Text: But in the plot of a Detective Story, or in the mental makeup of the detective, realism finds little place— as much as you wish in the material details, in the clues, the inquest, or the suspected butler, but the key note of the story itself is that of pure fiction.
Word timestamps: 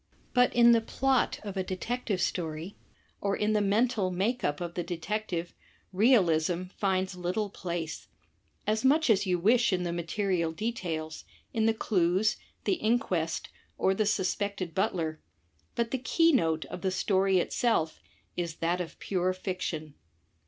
But 0.33 0.51
in 0.55 0.71
the 0.71 0.81
plot 0.81 1.39
of 1.43 1.55
a 1.55 1.63
Detective 1.63 2.21
Story, 2.21 2.75
or 3.21 3.35
in 3.35 3.53
the 3.53 3.61
mental 3.61 4.09
makeup 4.09 4.59
of 4.59 4.73
the 4.73 4.81
detective, 4.81 5.53
realism 5.93 6.63
finds 6.75 7.13
little 7.13 7.51
place— 7.51 8.07
as 8.65 8.83
much 8.83 9.11
as 9.11 9.27
you 9.27 9.37
wish 9.37 9.71
in 9.71 9.83
the 9.83 9.93
material 9.93 10.53
details, 10.53 11.23
in 11.53 11.67
the 11.67 11.73
clues, 11.75 12.37
the 12.63 12.77
inquest, 12.81 13.49
or 13.77 13.93
the 13.93 14.07
suspected 14.07 14.73
butler, 14.73 15.19
but 15.75 15.91
the 15.91 15.99
key 15.99 16.31
note 16.31 16.65
of 16.65 16.81
the 16.81 16.89
story 16.89 17.37
itself 17.37 17.99
is 18.35 18.55
that 18.55 18.81
of 18.81 18.97
pure 18.97 19.33
fiction. 19.33 19.93